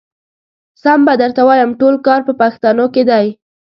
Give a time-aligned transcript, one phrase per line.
[0.83, 3.25] سم به درته ووايم ټول کار په پښتنو کې دی.